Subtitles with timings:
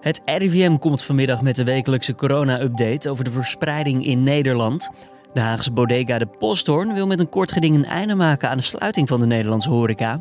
[0.00, 4.90] Het RIVM komt vanmiddag met de wekelijkse corona-update over de verspreiding in Nederland.
[5.32, 8.62] De Haagse bodega De Posthoorn wil met een kort geding een einde maken aan de
[8.62, 10.18] sluiting van de Nederlandse horeca.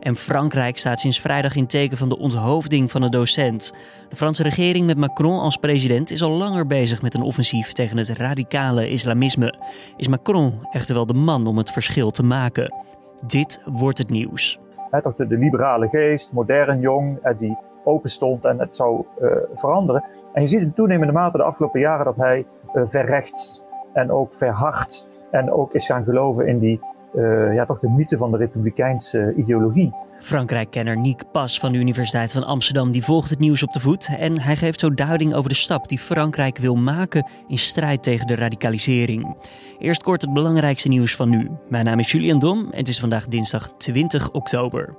[0.00, 3.72] En Frankrijk staat sinds vrijdag in teken van de onthoofding van een docent.
[4.08, 7.96] De Franse regering met Macron als president is al langer bezig met een offensief tegen
[7.96, 9.54] het radicale islamisme.
[9.96, 12.74] Is Macron echter wel de man om het verschil te maken?
[13.26, 14.58] Dit wordt het nieuws.
[14.90, 17.56] de, liberale geest, modern, jong, die
[17.88, 20.04] open stond en het zou uh, veranderen.
[20.32, 24.34] En je ziet in toenemende mate de afgelopen jaren dat hij uh, verrechts en ook
[24.34, 26.80] verhard en ook is gaan geloven in die,
[27.14, 29.94] uh, ja, toch de mythe van de republikeinse ideologie.
[30.20, 34.16] Frankrijk-kenner Nick Pas van de Universiteit van Amsterdam die volgt het nieuws op de voet
[34.18, 38.26] en hij geeft zo duiding over de stap die Frankrijk wil maken in strijd tegen
[38.26, 39.36] de radicalisering.
[39.78, 41.50] Eerst kort het belangrijkste nieuws van nu.
[41.68, 44.94] Mijn naam is Julian Dom en het is vandaag dinsdag 20 oktober.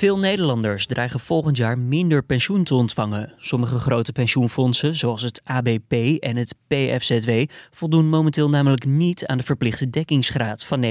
[0.00, 3.32] Veel Nederlanders dreigen volgend jaar minder pensioen te ontvangen.
[3.36, 7.30] Sommige grote pensioenfondsen, zoals het ABP en het PFZW,
[7.70, 10.88] voldoen momenteel namelijk niet aan de verplichte dekkingsgraad van 90%.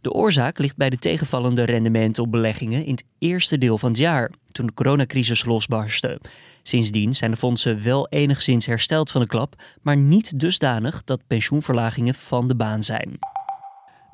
[0.00, 3.98] De oorzaak ligt bij de tegenvallende rendementen op beleggingen in het eerste deel van het
[3.98, 6.20] jaar, toen de coronacrisis losbarstte.
[6.62, 12.14] Sindsdien zijn de fondsen wel enigszins hersteld van de klap, maar niet dusdanig dat pensioenverlagingen
[12.14, 13.18] van de baan zijn.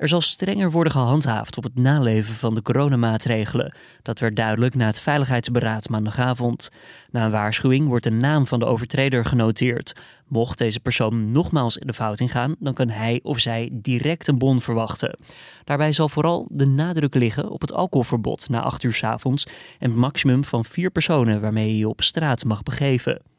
[0.03, 3.75] Er zal strenger worden gehandhaafd op het naleven van de coronamaatregelen.
[4.01, 6.69] Dat werd duidelijk na het Veiligheidsberaad maandagavond.
[7.11, 9.95] Na een waarschuwing wordt de naam van de overtreder genoteerd.
[10.27, 14.37] Mocht deze persoon nogmaals in de fout ingaan, dan kan hij of zij direct een
[14.37, 15.19] bon verwachten.
[15.63, 19.45] Daarbij zal vooral de nadruk liggen op het alcoholverbod na 8 uur s avonds
[19.79, 23.32] en het maximum van vier personen waarmee je je op straat mag begeven.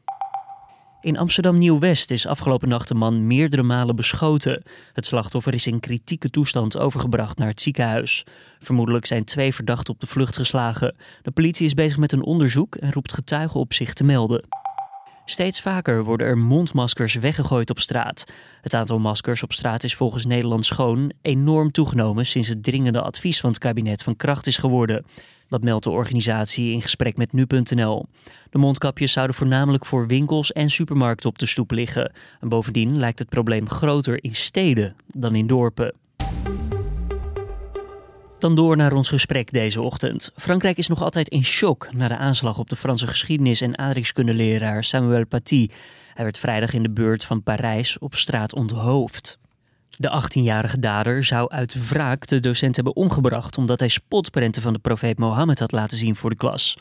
[1.05, 4.63] In Amsterdam Nieuw-West is afgelopen nacht een man meerdere malen beschoten.
[4.93, 8.25] Het slachtoffer is in kritieke toestand overgebracht naar het ziekenhuis.
[8.59, 10.97] Vermoedelijk zijn twee verdachten op de vlucht geslagen.
[11.23, 14.45] De politie is bezig met een onderzoek en roept getuigen op zich te melden.
[15.25, 18.25] Steeds vaker worden er mondmaskers weggegooid op straat.
[18.61, 23.41] Het aantal maskers op straat is volgens Nederland Schoon enorm toegenomen sinds het dringende advies
[23.41, 25.05] van het kabinet van kracht is geworden.
[25.55, 28.07] Dat meldt de organisatie in gesprek met nu.nl.
[28.51, 32.13] De mondkapjes zouden voornamelijk voor winkels en supermarkten op de stoep liggen.
[32.41, 35.95] En bovendien lijkt het probleem groter in steden dan in dorpen.
[38.39, 40.33] Dan door naar ons gesprek deze ochtend.
[40.37, 44.85] Frankrijk is nog altijd in shock na de aanslag op de Franse geschiedenis- en aardrijkskundeleraar
[44.85, 45.69] Samuel Paty.
[46.15, 49.39] Hij werd vrijdag in de buurt van Parijs op straat onthoofd.
[49.97, 54.79] De 18-jarige dader zou uit wraak de docent hebben omgebracht omdat hij spotprenten van de
[54.79, 56.77] profeet Mohammed had laten zien voor de klas.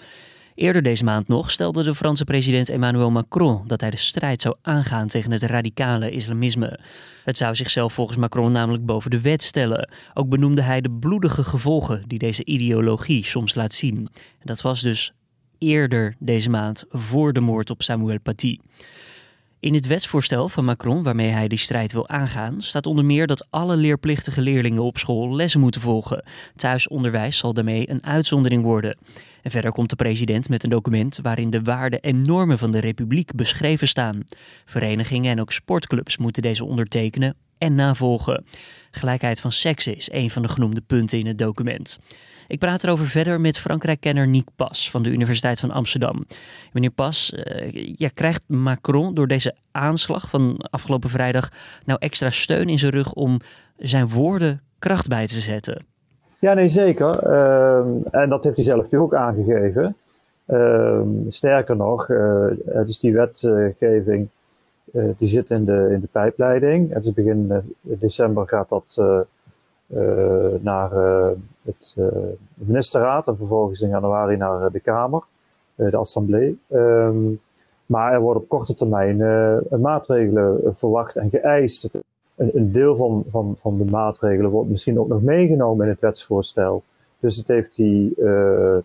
[0.56, 4.56] Eerder deze maand nog stelde de Franse president Emmanuel Macron dat hij de strijd zou
[4.62, 6.80] aangaan tegen het radicale islamisme.
[7.24, 9.90] Het zou zichzelf volgens Macron namelijk boven de wet stellen.
[10.14, 13.98] Ook benoemde hij de bloedige gevolgen die deze ideologie soms laat zien.
[14.40, 15.14] En dat was dus
[15.58, 18.58] eerder deze maand voor de moord op Samuel Paty.
[19.64, 23.52] In het wetsvoorstel van Macron, waarmee hij die strijd wil aangaan, staat onder meer dat
[23.52, 26.24] alle leerplichtige leerlingen op school lessen moeten volgen.
[26.56, 28.98] Thuisonderwijs zal daarmee een uitzondering worden.
[29.42, 32.80] En verder komt de president met een document waarin de waarden en normen van de
[32.80, 34.24] republiek beschreven staan.
[34.66, 38.46] Verenigingen en ook sportclubs moeten deze ondertekenen en navolgen.
[38.92, 42.00] Gelijkheid van seksen is een van de genoemde punten in het document.
[42.48, 46.26] Ik praat erover verder met Frankrijk-kenner Nick Pas van de Universiteit van Amsterdam.
[46.72, 47.34] Meneer Pas,
[47.98, 51.50] uh, krijgt Macron door deze aanslag van afgelopen vrijdag
[51.86, 53.40] nou extra steun in zijn rug om
[53.78, 55.86] zijn woorden kracht bij te zetten?
[56.40, 57.20] Ja, nee, zeker.
[57.20, 59.96] Ehm, en dat heeft hij zelf natuurlijk ook aangegeven.
[60.46, 62.46] Ehm, sterker nog, uh,
[62.86, 64.28] dus die wetgeving
[64.94, 66.94] uh, die zit in de, in de pijpleiding.
[66.94, 69.02] Het is begin december gaat dat
[70.60, 70.92] naar
[71.62, 71.96] het
[72.54, 75.24] ministerraad en vervolgens in januari naar de Kamer,
[75.76, 76.58] de Assemblée.
[76.70, 77.40] Um,
[77.86, 79.18] maar er worden op korte termijn
[79.82, 81.90] maatregelen verwacht en geëist
[82.36, 86.84] een, deel van, van, van de maatregelen wordt misschien ook nog meegenomen in het wetsvoorstel.
[87.20, 88.16] Dus het heeft die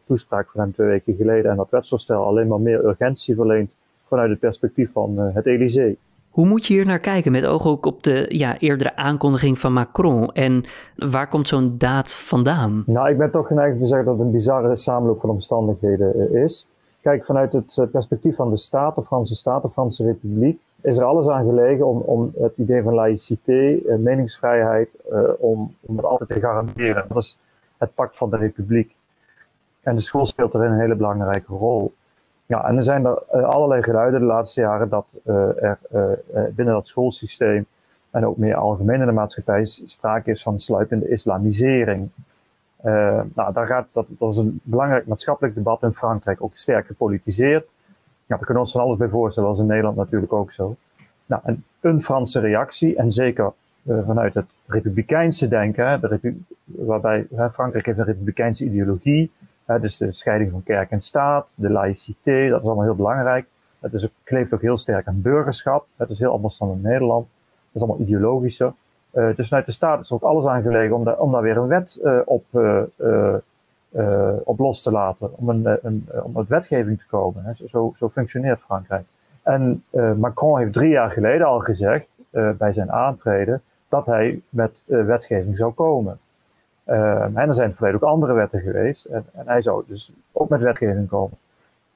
[0.06, 3.70] toespraak van hem twee weken geleden en dat wetsvoorstel alleen maar meer urgentie verleend
[4.06, 5.96] vanuit het perspectief van het Elysée.
[6.30, 9.72] Hoe moet je hier naar kijken met oog ook op de ja, eerdere aankondiging van
[9.72, 10.32] Macron?
[10.32, 10.64] En
[10.96, 12.82] waar komt zo'n daad vandaan?
[12.86, 16.44] Nou, ik ben toch geneigd te zeggen dat het een bizarre samenloop van omstandigheden uh,
[16.44, 16.68] is.
[17.00, 21.04] Kijk, vanuit het perspectief van de staat, de Franse staat, de Franse Republiek, is er
[21.04, 24.88] alles aan gelegen om, om het idee van laïcité, eh, meningsvrijheid,
[25.38, 27.04] om, om dat altijd te garanderen.
[27.08, 27.38] Dat is
[27.78, 28.94] het pact van de republiek.
[29.80, 31.92] En de school speelt erin een hele belangrijke rol.
[32.48, 35.78] Ja, en er zijn er uh, allerlei geluiden de laatste jaren dat er
[36.54, 37.66] binnen dat schoolsysteem
[38.10, 42.08] en ook meer algemeen in de maatschappij sprake is van sluipende islamisering.
[43.34, 47.66] nou, daar gaat, dat, dat is een belangrijk maatschappelijk debat in Frankrijk, ook sterk gepolitiseerd.
[48.26, 50.76] Ja, we kunnen ons van alles bij voorstellen, als in Nederland natuurlijk ook zo.
[51.26, 53.52] Nou, en een Franse reactie, en zeker
[53.84, 56.34] vanuit het republikeinse denken, de
[56.64, 59.30] waarbij Frankrijk heeft een republikeinse ideologie,
[59.76, 63.46] dus de scheiding van kerk en staat, de laïcité, dat is allemaal heel belangrijk.
[63.78, 65.86] Het is ook, kleeft ook heel sterk aan burgerschap.
[65.96, 67.26] Het is heel anders dan in Nederland.
[67.66, 68.72] Het is allemaal ideologischer.
[69.12, 72.00] Uh, dus vanuit de staat is ook alles aangelegen om, om daar weer een wet
[72.24, 72.82] op, uh,
[74.44, 75.38] op los te laten.
[75.38, 77.44] Om, een, een, om met wetgeving te komen.
[77.44, 77.68] Hè.
[77.68, 79.04] Zo, zo functioneert Frankrijk.
[79.42, 79.84] En
[80.16, 85.72] Macron heeft drie jaar geleden al gezegd, bij zijn aantreden, dat hij met wetgeving zou
[85.72, 86.18] komen.
[86.88, 89.04] En er zijn verleden ook andere wetten geweest.
[89.04, 91.36] En, en hij zou dus ook met wetgeving komen.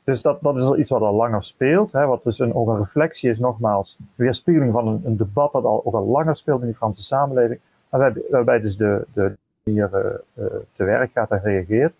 [0.04, 1.92] Dus dat, dat is iets wat al langer speelt.
[1.92, 5.64] Hè, wat dus een, ook een reflectie is, nogmaals, weerspiegeling van een, een, debat dat
[5.64, 7.60] al, ook al langer speelt in die Franse samenleving.
[7.88, 10.44] Waarbij, waarbij dus de, de hier uh,
[10.76, 11.92] te werk gaat en reageert.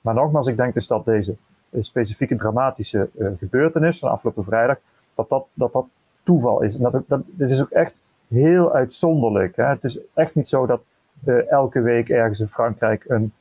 [0.00, 1.36] Maar nogmaals, ik denk dus dat deze
[1.80, 3.08] specifieke dramatische
[3.38, 4.76] gebeurtenis van afgelopen vrijdag,
[5.14, 5.86] dat dat, dat, dat
[6.22, 6.76] toeval is.
[6.76, 7.94] Dat, dat, dit is ook echt
[8.28, 9.56] heel uitzonderlijk.
[9.56, 9.64] Hè.
[9.64, 10.80] Het is echt niet zo dat
[11.48, 13.32] elke week ergens in Frankrijk een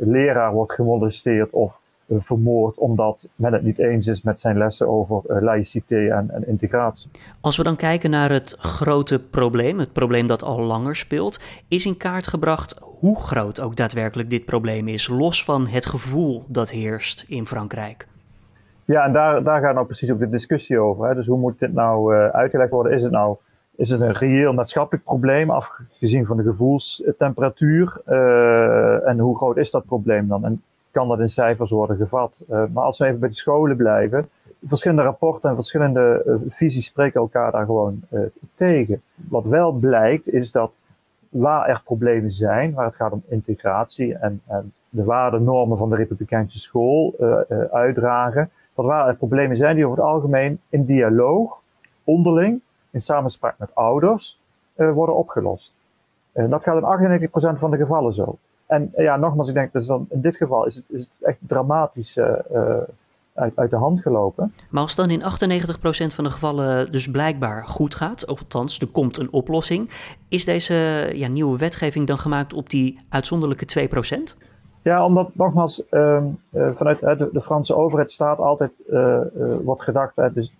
[0.00, 1.80] leraar wordt gemolesteerd of
[2.12, 6.46] eh, vermoord omdat men het niet eens is met zijn lessen over laïcité en, en,
[6.48, 7.10] integratie.
[7.40, 11.86] Als we dan kijken naar het grote probleem, het probleem dat al langer speelt, is
[11.86, 16.70] in kaart gebracht hoe groot ook daadwerkelijk dit probleem is, los van het gevoel dat
[16.70, 18.06] heerst in Frankrijk.
[18.84, 21.08] Ja, en daar, daar gaat nou precies ook de discussie over.
[21.08, 21.14] Hè.
[21.14, 22.92] Dus hoe moet dit nou uh, uitgelegd worden?
[22.92, 23.36] Is het nou
[23.82, 28.00] is het een reëel maatschappelijk probleem, afgezien van de gevoelstemperatuur?
[28.08, 30.44] Uh, en hoe groot is dat probleem dan?
[30.44, 32.44] En kan dat in cijfers worden gevat.
[32.50, 34.28] Uh, maar als we even bij de scholen blijven,
[34.66, 38.00] verschillende rapporten en verschillende uh, visies spreken elkaar daar gewoon
[38.54, 39.02] tegen.
[39.14, 40.72] Wat wel blijkt is dat
[41.28, 45.44] waar er problemen zijn, waar het gaat om integratie en, en de waarden,
[45.76, 47.14] van de Republikeinse school
[47.70, 51.60] uitdragen, dat waar er problemen zijn die over het algemeen in dialoog,
[52.04, 52.60] onderling,
[52.92, 54.40] in samenspraak met ouders,
[54.74, 55.74] worden opgelost.
[56.32, 58.38] dat gaat in 98% van de gevallen zo.
[58.66, 61.38] En ja, nogmaals, ik denk dat dan, in dit geval is het, is het echt
[61.40, 62.18] dramatisch
[63.34, 64.54] uit, uit, de hand gelopen.
[64.70, 65.24] Maar als dan in 98%
[66.14, 69.90] van de gevallen dus blijkbaar goed gaat, althans er komt een oplossing,
[70.28, 70.74] is deze
[71.14, 73.88] ja, nieuwe wetgeving dan gemaakt op die uitzonderlijke
[74.36, 74.50] 2%?
[74.82, 78.72] Ja, omdat nogmaals, uh, vanuit de, de, Franse overheid staat altijd,
[79.62, 80.52] wordt gedacht, dus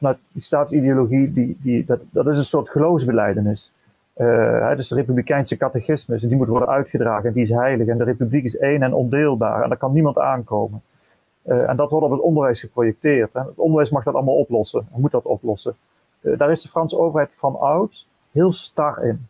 [0.00, 3.72] vanuit die staatsideologie, die, die, dat, dat is een soort geloofsbeleidenis.
[4.16, 7.86] Uh, dus de republikeinse catechismus, die moet worden uitgedragen en die is heilig.
[7.86, 10.82] En de republiek is één en ondeelbaar en daar kan niemand aankomen.
[11.46, 13.32] Uh, en dat wordt op het onderwijs geprojecteerd.
[13.32, 13.40] Hè.
[13.40, 15.74] Het onderwijs mag dat allemaal oplossen, moet dat oplossen.
[16.20, 19.26] Uh, daar is de Franse overheid van oud heel star in.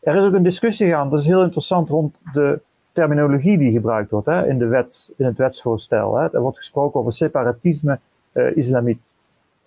[0.00, 2.60] Er is ook een discussie gaan, dat is heel interessant, rond de
[2.92, 6.16] terminologie die gebruikt wordt hè, in, de wet, in het wetsvoorstel.
[6.16, 6.34] Hè.
[6.34, 7.98] Er wordt gesproken over separatisme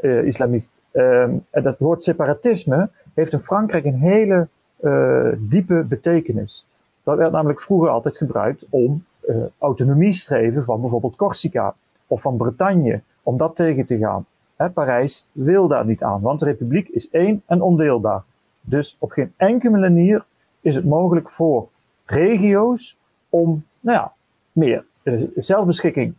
[0.04, 0.72] islamit, islamist.
[0.92, 4.48] Ehm, en dat woord separatisme heeft in Frankrijk een hele
[4.82, 6.68] uh, diepe betekenis.
[7.04, 11.76] Dat werd namelijk vroeger altijd gebruikt om uh, autonomie streven van bijvoorbeeld Corsica
[12.08, 14.26] of van Bretagne, om dat tegen te gaan.
[14.56, 18.24] Hè, Parijs wil daar niet aan, want de republiek is één en ondeelbaar.
[18.62, 20.26] Dus op geen enkele manier
[20.62, 21.68] is het mogelijk voor
[22.06, 22.98] regio's
[23.30, 24.14] om, nou ja,
[24.52, 26.14] meer uh, zelfbeschikking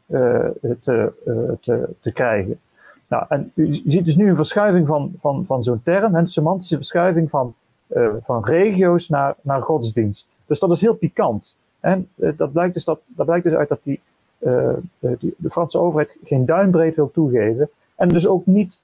[0.80, 1.12] te,
[2.00, 2.60] te krijgen.
[3.14, 6.76] Nou, en je ziet dus nu een verschuiving van, van, van zo'n term, een semantische
[6.76, 7.54] verschuiving van,
[7.88, 10.28] uh, van regio's naar, naar godsdienst.
[10.46, 11.56] Dus dat is heel pikant.
[11.80, 13.98] En uh, dat, blijkt dus dat, blijkt dus uit dat uh,
[14.98, 17.70] die, de Franse overheid geen duimbreed wil toegeven.
[17.94, 18.80] En dus ook niet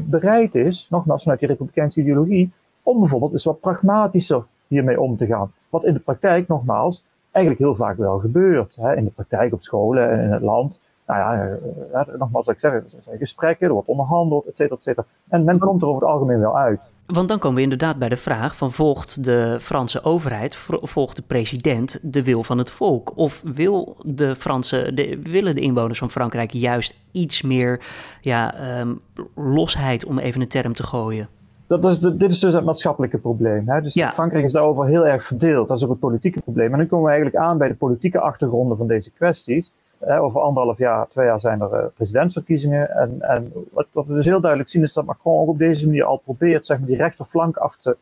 [0.00, 2.50] bereid is, nogmaals vanuit die republikeinse ideologie,
[2.82, 5.52] om bijvoorbeeld eens wat pragmatischer hiermee om te gaan.
[5.68, 8.76] Wat in de praktijk, nogmaals, eigenlijk heel vaak wel gebeurt.
[8.76, 8.96] Hè?
[8.96, 11.58] In de praktijk op scholen en in het land nou ja,
[11.92, 15.06] uh, nogmaals, ik zeg, er zijn gesprekken, er wordt onderhandeld, et cetera, et cetera.
[15.28, 16.80] En men komt er over het algemeen wel uit.
[17.06, 21.22] Want dan komen we inderdaad bij de vraag van volgt de Franse overheid, volgt de
[21.26, 23.12] president de wil van het volk?
[23.16, 27.80] Of wil de Franse, de, willen de inwoners van Frankrijk juist iets meer
[28.20, 29.00] ja, um,
[29.34, 31.28] losheid, om even een term te gooien?
[31.66, 33.68] Dat is dit is dus het maatschappelijke probleem.
[33.68, 33.80] Hè?
[33.80, 34.12] Dus ja.
[34.12, 35.68] Frankrijk is daarover heel erg verdeeld.
[35.68, 36.72] Dat is ook het politieke probleem.
[36.72, 40.78] En nu komen we eigenlijk aan bij de politieke achtergronden van deze kwesties over anderhalf
[40.78, 42.90] jaar, twee jaar zijn er uh, presidentsverkiezingen.
[42.90, 45.86] En, en wat, wat, we dus heel duidelijk zien is dat Macron ook op deze
[45.86, 47.96] manier al probeert zeg maar, die rechterflank af te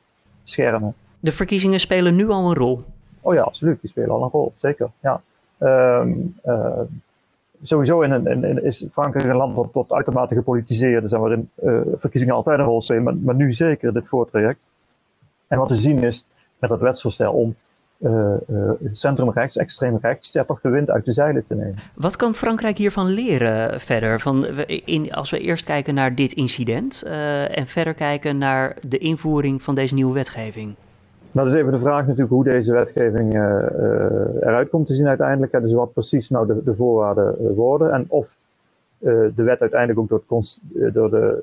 [0.44, 0.94] schermen.
[1.20, 2.82] De verkiezingen spelen nu al een rol?
[3.20, 3.80] Oh ja, absoluut.
[3.80, 4.90] Die spelen al een rol, zeker.
[5.00, 5.20] Ja.
[5.58, 6.80] Um, uh,
[7.62, 11.50] sowieso in, in, in, is Frankrijk een land wat tot uitermate gepolitiseerd is en waarin
[11.64, 14.66] uh, verkiezingen altijd een rol spelen, maar, maar nu zeker dit voortraject.
[15.46, 16.26] En wat we zien is
[16.58, 17.54] met dat wetsvoorstel om
[18.92, 21.74] centrum rechts, extreem rechts, ja, toch de wind uit de zeilen te nemen.
[21.94, 24.20] Wat kan Frankrijk hiervan leren verder?
[24.20, 27.02] Van, in, als we eerst kijken naar dit incident
[27.50, 30.74] en verder kijken naar de invoering van deze nieuwe wetgeving.
[31.32, 33.34] Nou, dat is even de vraag natuurlijk hoe deze wetgeving
[34.40, 35.52] eruit komt te zien uiteindelijk.
[35.52, 38.34] Dus wat precies nou de, de voorwaarden worden en of
[38.98, 40.22] de wet uiteindelijk ook door,
[40.74, 41.42] het, door de,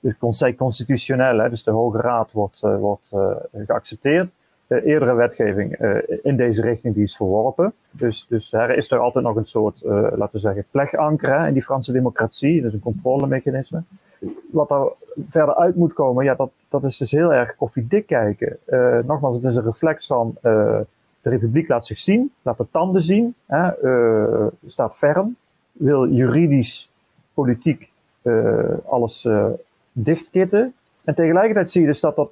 [0.00, 3.12] de Conseil Constitutionnel, hè, dus de Hoge Raad, wordt, wordt
[3.66, 4.30] geaccepteerd.
[4.72, 5.76] De eerdere wetgeving
[6.22, 7.72] in deze richting die is verworpen.
[7.90, 11.62] Dus, dus er is er altijd nog een soort, laten we zeggen, pleganker in die
[11.62, 12.62] Franse democratie.
[12.62, 13.82] Dus een controlemechanisme.
[14.50, 14.92] Wat er
[15.28, 18.58] verder uit moet komen, ja, dat, dat is dus heel erg koffiedik kijken.
[19.06, 20.86] Nogmaals, het is een reflex van de
[21.22, 23.70] republiek laat zich zien, laat de tanden zien, hè,
[24.66, 25.36] staat ferm,
[25.72, 26.90] wil juridisch,
[27.34, 27.90] politiek
[28.84, 29.28] alles
[29.92, 30.74] dichtkitten.
[31.04, 32.30] En tegelijkertijd zie je dus dat dat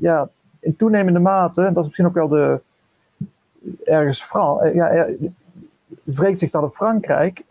[0.00, 0.28] ja,
[0.64, 2.60] in toenemende mate, en dat is misschien ook wel de
[3.84, 5.16] ergens Fran, ja, er,
[6.02, 7.44] wreekt zich dat op Frankrijk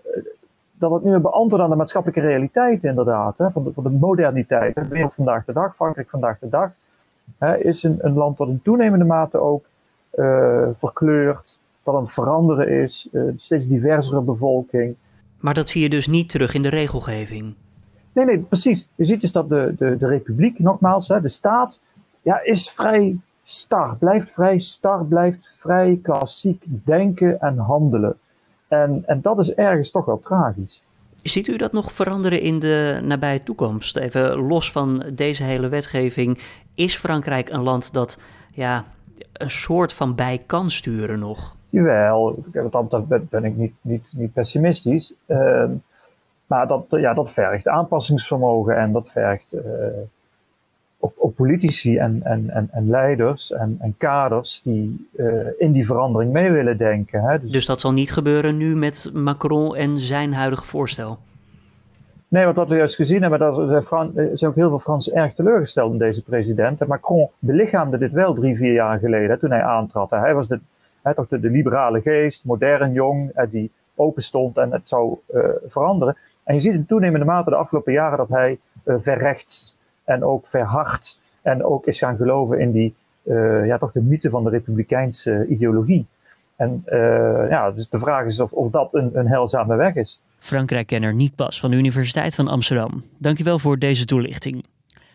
[0.84, 3.90] dat het nu meer beantwoordt aan de maatschappelijke realiteit inderdaad, hè, van, de, van de
[3.90, 4.76] moderniteit.
[4.76, 6.72] De wereld vandaag de dag, Frankrijk vandaag de dag,
[7.38, 9.66] hè, is een, een, land wat in toenemende mate ook
[10.16, 14.96] uh, verkleurt, dat aan het veranderen is, uh, steeds diversere bevolking.
[15.40, 17.54] Maar dat zie je dus niet terug in de regelgeving?
[18.14, 18.88] Nee, nee, precies.
[18.96, 21.82] Je ziet dus dat de, de, de republiek, nogmaals, hè, de staat,
[22.24, 28.18] ja, is vrij star, blijft vrij star, blijft vrij klassiek denken en handelen.
[28.68, 30.84] En, en dat is ergens toch wel tragisch.
[31.22, 33.98] Ziet u dat nog veranderen in de nabije toekomst?
[33.98, 36.40] Even los van deze hele wetgeving.
[36.76, 38.22] Is Frankrijk een land dat
[38.54, 38.84] ja,
[39.34, 41.56] een soort van bij kan sturen nog?
[41.70, 42.44] Jawel,
[42.90, 45.14] dat ben ik niet, niet, niet pessimistisch.
[45.28, 45.64] Uh,
[46.48, 49.62] maar dat, ja, dat vergt aanpassingsvermogen en dat vergt uh,
[51.04, 55.86] op, op politici en, en, en, en leiders en, en kaders die uh, in die
[55.86, 57.22] verandering mee willen denken.
[57.22, 57.40] Hè.
[57.40, 61.18] Dus, dus, dat zal niet gebeuren nu met Macron en zijn huidige voorstel?
[62.28, 63.84] Nee, want wat we juist gezien hebben, dat er
[64.34, 66.82] zijn ook heel veel Fransen erg teleurgesteld in deze president.
[66.82, 70.10] En Macron belichaamde dit wel drie, vier jaar geleden toen hij aantrad.
[70.10, 70.60] Hij was de,
[71.02, 75.44] hij toch de, de, liberale geest, modern, jong, die open stond en het zou uh,
[75.68, 76.18] veranderen.
[76.44, 80.48] En je ziet in toenemende mate de afgelopen jaren dat hij uh, verrechts en ook
[80.48, 84.50] verhard en ook is gaan geloven in die, uh, ja, toch de mythe van de
[84.50, 86.06] republikeinse ideologie.
[86.56, 90.22] En uh, ja, dus de vraag is of, of dat een, een heilzame weg is.
[90.40, 93.04] Frankrijk-kenner Niet Pas van de Universiteit van Amsterdam.
[93.18, 94.66] Dankjewel voor deze toelichting.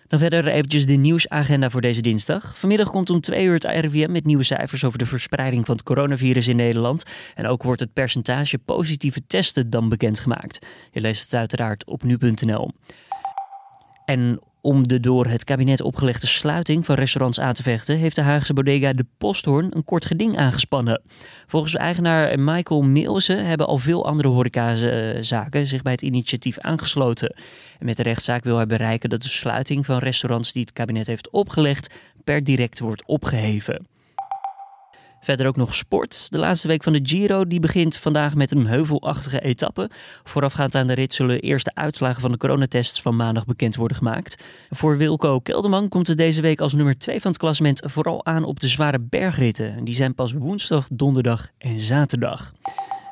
[0.08, 2.58] Dan verder eventjes de nieuwsagenda voor deze dinsdag.
[2.58, 5.84] Vanmiddag komt om twee uur het RIVM met nieuwe cijfers over de verspreiding van het
[5.84, 7.04] coronavirus in Nederland.
[7.34, 10.66] En ook wordt het percentage positieve testen dan bekendgemaakt.
[10.90, 12.70] Je leest het uiteraard op nu.nl.
[14.04, 18.22] En om de door het kabinet opgelegde sluiting van restaurants aan te vechten, heeft de
[18.22, 21.02] Haagse bodega De Posthoorn een kort geding aangespannen.
[21.46, 27.34] Volgens eigenaar Michael Meelsen hebben al veel andere horecazaken zich bij het initiatief aangesloten.
[27.78, 31.06] En met de rechtszaak wil hij bereiken dat de sluiting van restaurants die het kabinet
[31.06, 33.86] heeft opgelegd per direct wordt opgeheven.
[35.28, 36.26] Verder ook nog sport.
[36.30, 39.90] De laatste week van de Giro die begint vandaag met een heuvelachtige etappe.
[40.24, 43.96] Voorafgaand aan de rit zullen eerst de uitslagen van de coronatests van maandag bekend worden
[43.96, 44.42] gemaakt.
[44.70, 48.44] Voor Wilco Kelderman komt het deze week als nummer 2 van het klassement vooral aan
[48.44, 49.84] op de zware bergritten.
[49.84, 52.52] Die zijn pas woensdag, donderdag en zaterdag.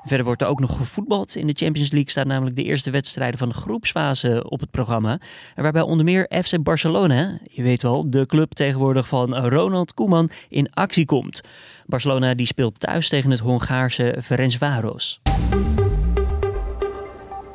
[0.06, 1.36] Verder wordt er ook nog gevoetbald.
[1.36, 5.20] In de Champions League staan namelijk de eerste wedstrijden van de groepsfase op het programma.
[5.54, 10.70] Waarbij onder meer FC Barcelona, je weet wel, de club tegenwoordig van Ronald Koeman, in
[10.72, 11.40] actie komt.
[11.86, 15.20] Barcelona die speelt thuis tegen het Hongaarse Ferencváros.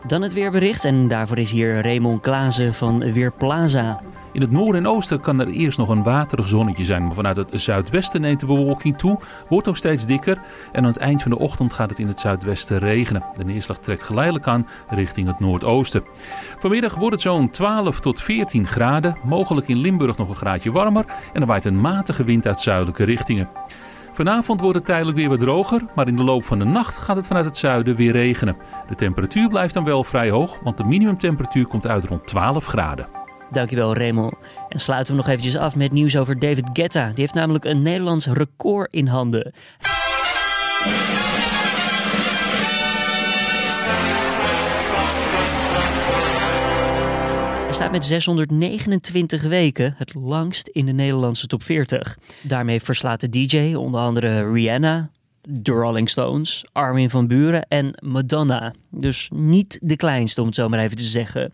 [0.08, 4.02] Dan het weerbericht en daarvoor is hier Raymond Klaassen van Weerplaza.
[4.34, 7.36] In het noorden en oosten kan er eerst nog een waterig zonnetje zijn, maar vanuit
[7.36, 9.20] het zuidwesten neemt de bewolking toe,
[9.50, 12.20] wordt ook steeds dikker en aan het eind van de ochtend gaat het in het
[12.20, 13.24] zuidwesten regenen.
[13.36, 16.04] De neerslag trekt geleidelijk aan richting het noordoosten.
[16.60, 21.06] Vanmiddag wordt het zo'n 12 tot 14 graden, mogelijk in Limburg nog een graadje warmer
[21.34, 23.50] en er waait een matige wind uit zuidelijke richtingen.
[24.14, 27.16] Vanavond wordt het tijdelijk weer wat droger, maar in de loop van de nacht gaat
[27.16, 28.58] het vanuit het zuiden weer regenen.
[28.90, 33.21] De temperatuur blijft dan wel vrij hoog, want de minimumtemperatuur komt uit rond 12 graden.
[33.52, 34.34] Dankjewel Raymond.
[34.70, 37.06] En sluiten we nog eventjes af met nieuws over David Guetta.
[37.06, 39.54] Die heeft namelijk een Nederlands record in handen.
[47.72, 52.18] Hij staat met 629 weken het langst in de Nederlandse top 40.
[52.42, 55.10] Daarmee verslaat de DJ onder andere Rihanna,
[55.42, 58.74] de Rolling Stones, Armin van Buren en Madonna.
[58.90, 61.52] Dus niet de kleinste, om het zo maar even te zeggen.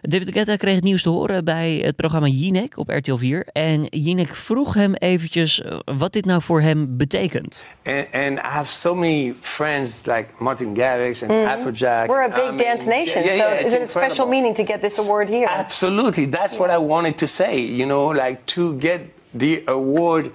[0.00, 3.46] David Guetta kreeg het nieuws te horen bij het programma Jinek op RTL 4.
[3.52, 7.64] En Jinek vroeg hem eventjes eh, wat dit nou voor hem betekent.
[7.84, 12.06] And, and I have so many friends like Martin Garrix and Afrojack.
[12.06, 14.54] We're a big I mean, dance nation, yeah, so yeah, it's isn't it special meaning
[14.54, 15.48] to get this award here?
[15.50, 17.60] Absolutely, that's what I wanted to say.
[17.60, 19.00] You know, like to get
[19.38, 20.30] the award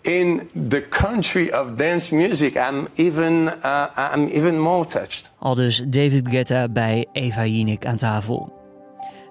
[0.00, 5.30] in the country of dance music, I'm even uh, even more touched.
[5.38, 8.56] Al dus David Guetta bij Eva Jinek aan tafel.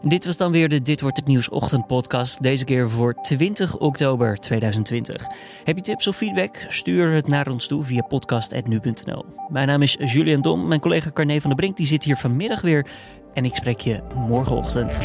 [0.01, 2.43] Dit was dan weer de Dit Wordt Het Nieuws ochtendpodcast.
[2.43, 5.27] Deze keer voor 20 oktober 2020.
[5.63, 6.65] Heb je tips of feedback?
[6.67, 9.25] Stuur het naar ons toe via podcast.nu.nl.
[9.49, 10.67] Mijn naam is Julian Dom.
[10.67, 12.85] Mijn collega Carne van der Brink die zit hier vanmiddag weer.
[13.33, 15.01] En ik spreek je morgenochtend.